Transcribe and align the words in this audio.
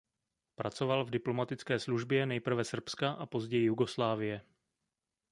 Pracoval 0.55 1.05
v 1.05 1.09
diplomatické 1.11 1.79
službě 1.79 2.25
nejprve 2.25 2.63
Srbska 2.63 3.11
a 3.11 3.25
později 3.25 3.65
Jugoslávie. 3.65 4.41